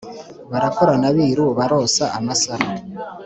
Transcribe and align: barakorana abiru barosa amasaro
barakorana 0.51 1.05
abiru 1.11 1.45
barosa 1.57 2.03
amasaro 2.17 2.67